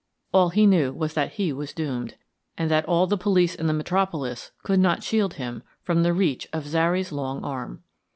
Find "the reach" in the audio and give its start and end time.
6.01-6.47